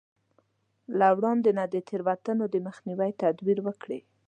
[0.99, 3.99] له وړاندې نه د تېروتنو د مخنيوي تدبير وکړي.